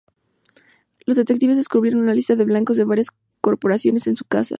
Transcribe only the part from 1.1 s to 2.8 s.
detectives descubrieron una lista de blancos